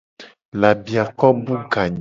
Labiako 0.61 1.27
bu 1.45 1.55
ga 1.71 1.81
nye. 1.87 1.89